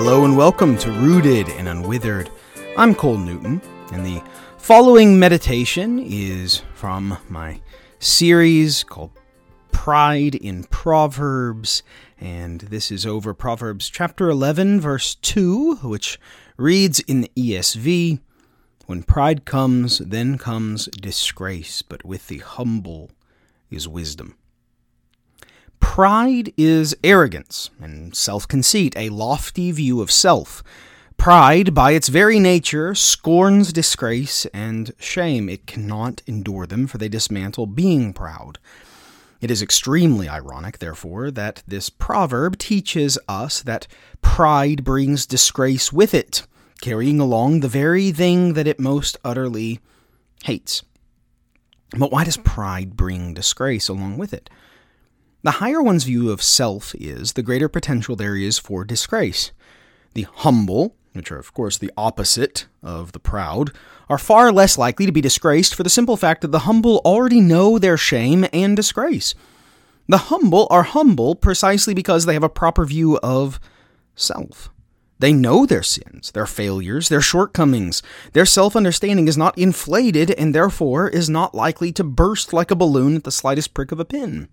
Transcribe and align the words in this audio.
Hello 0.00 0.24
and 0.24 0.36
welcome 0.36 0.78
to 0.78 0.92
Rooted 0.92 1.48
and 1.48 1.66
Unwithered. 1.66 2.30
I'm 2.76 2.94
Cole 2.94 3.18
Newton, 3.18 3.60
and 3.92 4.06
the 4.06 4.22
following 4.56 5.18
meditation 5.18 5.98
is 5.98 6.62
from 6.72 7.18
my 7.28 7.60
series 7.98 8.84
called 8.84 9.10
Pride 9.72 10.36
in 10.36 10.62
Proverbs, 10.62 11.82
and 12.20 12.60
this 12.60 12.92
is 12.92 13.04
over 13.04 13.34
Proverbs 13.34 13.88
chapter 13.88 14.30
11, 14.30 14.80
verse 14.80 15.16
2, 15.16 15.78
which 15.82 16.20
reads 16.56 17.00
in 17.00 17.22
the 17.22 17.32
ESV 17.36 18.20
When 18.86 19.02
pride 19.02 19.44
comes, 19.44 19.98
then 19.98 20.38
comes 20.38 20.86
disgrace, 20.86 21.82
but 21.82 22.04
with 22.04 22.28
the 22.28 22.38
humble 22.38 23.10
is 23.68 23.88
wisdom. 23.88 24.36
Pride 25.98 26.54
is 26.56 26.96
arrogance 27.02 27.70
and 27.80 28.14
self 28.14 28.46
conceit, 28.46 28.94
a 28.96 29.08
lofty 29.08 29.72
view 29.72 30.00
of 30.00 30.12
self. 30.12 30.62
Pride, 31.16 31.74
by 31.74 31.90
its 31.90 32.06
very 32.06 32.38
nature, 32.38 32.94
scorns 32.94 33.72
disgrace 33.72 34.46
and 34.54 34.92
shame. 35.00 35.48
It 35.48 35.66
cannot 35.66 36.22
endure 36.24 36.68
them, 36.68 36.86
for 36.86 36.98
they 36.98 37.08
dismantle 37.08 37.66
being 37.66 38.12
proud. 38.12 38.60
It 39.40 39.50
is 39.50 39.60
extremely 39.60 40.28
ironic, 40.28 40.78
therefore, 40.78 41.32
that 41.32 41.64
this 41.66 41.90
proverb 41.90 42.58
teaches 42.58 43.18
us 43.28 43.60
that 43.62 43.88
pride 44.22 44.84
brings 44.84 45.26
disgrace 45.26 45.92
with 45.92 46.14
it, 46.14 46.46
carrying 46.80 47.18
along 47.18 47.58
the 47.58 47.66
very 47.66 48.12
thing 48.12 48.52
that 48.52 48.68
it 48.68 48.78
most 48.78 49.16
utterly 49.24 49.80
hates. 50.44 50.84
But 51.98 52.12
why 52.12 52.22
does 52.22 52.36
pride 52.36 52.96
bring 52.96 53.34
disgrace 53.34 53.88
along 53.88 54.16
with 54.16 54.32
it? 54.32 54.48
The 55.42 55.52
higher 55.52 55.80
one's 55.80 56.02
view 56.02 56.30
of 56.30 56.42
self 56.42 56.94
is, 56.96 57.34
the 57.34 57.44
greater 57.44 57.68
potential 57.68 58.16
there 58.16 58.34
is 58.34 58.58
for 58.58 58.84
disgrace. 58.84 59.52
The 60.14 60.26
humble, 60.34 60.96
which 61.12 61.30
are 61.30 61.38
of 61.38 61.54
course 61.54 61.78
the 61.78 61.92
opposite 61.96 62.66
of 62.82 63.12
the 63.12 63.20
proud, 63.20 63.70
are 64.08 64.18
far 64.18 64.50
less 64.50 64.76
likely 64.76 65.06
to 65.06 65.12
be 65.12 65.20
disgraced 65.20 65.76
for 65.76 65.84
the 65.84 65.90
simple 65.90 66.16
fact 66.16 66.40
that 66.40 66.50
the 66.50 66.60
humble 66.60 67.00
already 67.04 67.40
know 67.40 67.78
their 67.78 67.96
shame 67.96 68.46
and 68.52 68.74
disgrace. 68.74 69.36
The 70.08 70.18
humble 70.18 70.66
are 70.70 70.82
humble 70.82 71.36
precisely 71.36 71.94
because 71.94 72.26
they 72.26 72.34
have 72.34 72.42
a 72.42 72.48
proper 72.48 72.84
view 72.84 73.18
of 73.18 73.60
self. 74.16 74.70
They 75.20 75.32
know 75.32 75.66
their 75.66 75.82
sins, 75.82 76.32
their 76.32 76.46
failures, 76.46 77.08
their 77.08 77.20
shortcomings. 77.20 78.02
Their 78.32 78.46
self 78.46 78.74
understanding 78.74 79.28
is 79.28 79.36
not 79.36 79.56
inflated 79.56 80.32
and 80.32 80.52
therefore 80.52 81.08
is 81.08 81.28
not 81.28 81.54
likely 81.54 81.92
to 81.92 82.02
burst 82.02 82.52
like 82.52 82.72
a 82.72 82.76
balloon 82.76 83.14
at 83.16 83.24
the 83.24 83.30
slightest 83.30 83.72
prick 83.74 83.92
of 83.92 84.00
a 84.00 84.04
pin. 84.04 84.48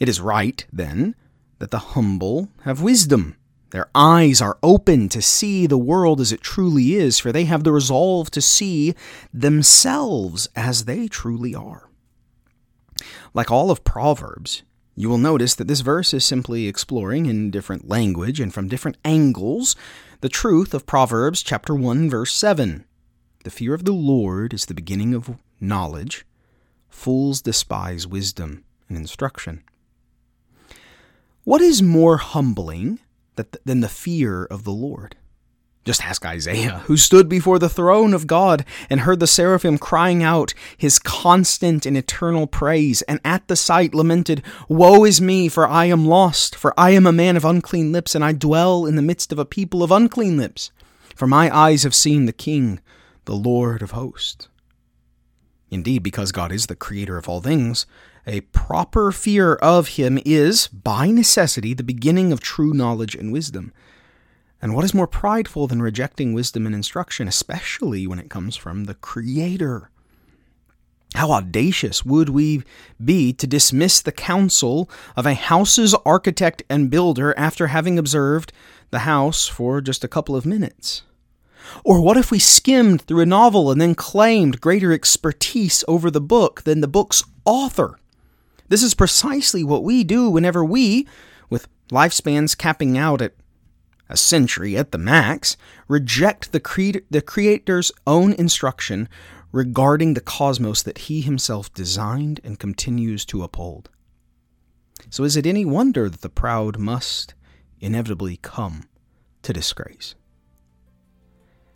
It 0.00 0.08
is 0.08 0.20
right, 0.20 0.66
then, 0.72 1.14
that 1.58 1.70
the 1.70 1.78
humble 1.78 2.48
have 2.62 2.80
wisdom. 2.80 3.36
Their 3.70 3.88
eyes 3.94 4.40
are 4.40 4.58
open 4.62 5.08
to 5.10 5.22
see 5.22 5.66
the 5.66 5.78
world 5.78 6.20
as 6.20 6.32
it 6.32 6.40
truly 6.40 6.94
is, 6.94 7.18
for 7.18 7.30
they 7.30 7.44
have 7.44 7.62
the 7.62 7.70
resolve 7.70 8.30
to 8.32 8.40
see 8.40 8.94
themselves 9.32 10.48
as 10.56 10.86
they 10.86 11.06
truly 11.06 11.54
are. 11.54 11.88
Like 13.34 13.50
all 13.50 13.70
of 13.70 13.84
Proverbs, 13.84 14.62
you 14.96 15.08
will 15.08 15.18
notice 15.18 15.54
that 15.54 15.68
this 15.68 15.80
verse 15.82 16.12
is 16.12 16.24
simply 16.24 16.66
exploring 16.66 17.26
in 17.26 17.50
different 17.50 17.88
language 17.88 18.40
and 18.40 18.52
from 18.52 18.68
different 18.68 18.96
angles 19.04 19.76
the 20.20 20.28
truth 20.28 20.74
of 20.74 20.84
Proverbs 20.84 21.42
chapter 21.42 21.74
1 21.74 22.10
verse 22.10 22.32
7. 22.32 22.84
The 23.44 23.50
fear 23.50 23.72
of 23.72 23.84
the 23.84 23.92
Lord 23.92 24.52
is 24.52 24.66
the 24.66 24.74
beginning 24.74 25.14
of 25.14 25.38
knowledge. 25.60 26.26
Fools 26.88 27.40
despise 27.40 28.06
wisdom 28.06 28.64
and 28.88 28.98
instruction. 28.98 29.62
What 31.44 31.62
is 31.62 31.82
more 31.82 32.18
humbling 32.18 33.00
than 33.64 33.80
the 33.80 33.88
fear 33.88 34.44
of 34.44 34.64
the 34.64 34.72
Lord? 34.72 35.16
Just 35.86 36.04
ask 36.04 36.26
Isaiah, 36.26 36.82
who 36.84 36.98
stood 36.98 37.26
before 37.26 37.58
the 37.58 37.70
throne 37.70 38.12
of 38.12 38.26
God 38.26 38.66
and 38.90 39.00
heard 39.00 39.18
the 39.18 39.26
seraphim 39.26 39.78
crying 39.78 40.22
out 40.22 40.52
his 40.76 40.98
constant 40.98 41.86
and 41.86 41.96
eternal 41.96 42.46
praise, 42.46 43.00
and 43.02 43.18
at 43.24 43.48
the 43.48 43.56
sight 43.56 43.94
lamented, 43.94 44.42
Woe 44.68 45.04
is 45.04 45.22
me, 45.22 45.48
for 45.48 45.66
I 45.66 45.86
am 45.86 46.04
lost, 46.04 46.54
for 46.54 46.74
I 46.78 46.90
am 46.90 47.06
a 47.06 47.12
man 47.12 47.38
of 47.38 47.46
unclean 47.46 47.90
lips, 47.90 48.14
and 48.14 48.22
I 48.22 48.32
dwell 48.32 48.84
in 48.84 48.96
the 48.96 49.02
midst 49.02 49.32
of 49.32 49.38
a 49.38 49.46
people 49.46 49.82
of 49.82 49.90
unclean 49.90 50.36
lips. 50.36 50.70
For 51.16 51.26
my 51.26 51.54
eyes 51.54 51.84
have 51.84 51.94
seen 51.94 52.26
the 52.26 52.32
King, 52.34 52.80
the 53.24 53.34
Lord 53.34 53.80
of 53.80 53.92
hosts. 53.92 54.49
Indeed, 55.70 56.02
because 56.02 56.32
God 56.32 56.50
is 56.50 56.66
the 56.66 56.74
creator 56.74 57.16
of 57.16 57.28
all 57.28 57.40
things, 57.40 57.86
a 58.26 58.40
proper 58.40 59.12
fear 59.12 59.54
of 59.54 59.88
him 59.88 60.18
is, 60.24 60.66
by 60.68 61.06
necessity, 61.06 61.74
the 61.74 61.82
beginning 61.82 62.32
of 62.32 62.40
true 62.40 62.74
knowledge 62.74 63.14
and 63.14 63.32
wisdom. 63.32 63.72
And 64.60 64.74
what 64.74 64.84
is 64.84 64.92
more 64.92 65.06
prideful 65.06 65.68
than 65.68 65.80
rejecting 65.80 66.34
wisdom 66.34 66.66
and 66.66 66.74
instruction, 66.74 67.28
especially 67.28 68.06
when 68.06 68.18
it 68.18 68.28
comes 68.28 68.56
from 68.56 68.84
the 68.84 68.94
Creator? 68.94 69.90
How 71.14 71.32
audacious 71.32 72.04
would 72.04 72.28
we 72.28 72.62
be 73.02 73.32
to 73.32 73.46
dismiss 73.46 74.00
the 74.00 74.12
counsel 74.12 74.88
of 75.16 75.26
a 75.26 75.34
house's 75.34 75.94
architect 76.06 76.62
and 76.68 76.90
builder 76.90 77.36
after 77.36 77.68
having 77.68 77.98
observed 77.98 78.52
the 78.90 79.00
house 79.00 79.48
for 79.48 79.80
just 79.80 80.04
a 80.04 80.08
couple 80.08 80.36
of 80.36 80.46
minutes? 80.46 81.02
Or 81.84 82.00
what 82.00 82.16
if 82.16 82.30
we 82.30 82.38
skimmed 82.38 83.02
through 83.02 83.20
a 83.20 83.26
novel 83.26 83.70
and 83.70 83.80
then 83.80 83.94
claimed 83.94 84.60
greater 84.60 84.92
expertise 84.92 85.84
over 85.88 86.10
the 86.10 86.20
book 86.20 86.62
than 86.62 86.80
the 86.80 86.88
book's 86.88 87.24
author? 87.44 87.98
This 88.68 88.82
is 88.82 88.94
precisely 88.94 89.64
what 89.64 89.82
we 89.82 90.04
do 90.04 90.30
whenever 90.30 90.64
we, 90.64 91.08
with 91.48 91.68
lifespans 91.90 92.56
capping 92.56 92.96
out 92.96 93.20
at 93.20 93.34
a 94.08 94.16
century 94.16 94.76
at 94.76 94.92
the 94.92 94.98
max, 94.98 95.56
reject 95.88 96.52
the, 96.52 96.60
cre- 96.60 97.04
the 97.10 97.22
Creator's 97.22 97.92
own 98.06 98.32
instruction 98.34 99.08
regarding 99.52 100.14
the 100.14 100.20
cosmos 100.20 100.82
that 100.82 100.98
He 100.98 101.20
Himself 101.20 101.72
designed 101.74 102.40
and 102.44 102.58
continues 102.58 103.24
to 103.26 103.42
uphold. 103.42 103.88
So, 105.10 105.24
is 105.24 105.36
it 105.36 105.46
any 105.46 105.64
wonder 105.64 106.08
that 106.08 106.20
the 106.20 106.28
proud 106.28 106.78
must 106.78 107.34
inevitably 107.80 108.38
come 108.42 108.84
to 109.42 109.52
disgrace? 109.52 110.14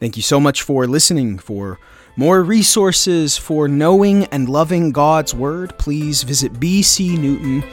Thank 0.00 0.16
you 0.16 0.22
so 0.22 0.38
much 0.38 0.62
for 0.62 0.86
listening. 0.86 1.38
For 1.38 1.78
more 2.16 2.42
resources 2.42 3.36
for 3.36 3.68
knowing 3.68 4.24
and 4.26 4.48
loving 4.48 4.92
God's 4.92 5.34
Word, 5.34 5.76
please 5.78 6.22
visit 6.22 6.52
bcnewton.co. 6.54 7.64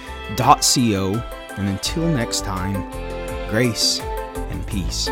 And 1.57 1.69
until 1.69 2.07
next 2.07 2.43
time, 2.43 3.49
grace 3.49 3.99
and 4.01 4.67
peace. 4.67 5.09